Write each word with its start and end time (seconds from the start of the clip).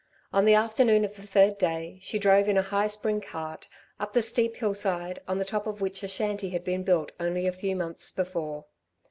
On 0.33 0.45
the 0.45 0.55
afternoon 0.55 1.05
of 1.05 1.15
the 1.15 1.21
third 1.27 1.59
day, 1.59 1.99
she 2.01 2.17
drove 2.17 2.47
in 2.47 2.57
a 2.57 2.63
high 2.63 2.87
spring 2.87 3.21
cart, 3.21 3.67
up 3.99 4.13
the 4.13 4.23
steep 4.23 4.55
hillside, 4.55 5.19
on 5.27 5.37
the 5.37 5.45
top 5.45 5.67
of 5.67 5.79
which 5.79 6.01
a 6.01 6.07
shanty 6.07 6.49
had 6.49 6.63
been 6.63 6.81
built 6.81 7.11
only 7.19 7.45
a 7.45 7.51
few 7.51 7.75
months 7.75 8.11
before. 8.11 8.65